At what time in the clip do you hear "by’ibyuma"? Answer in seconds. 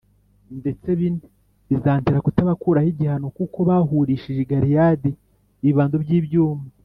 6.05-6.65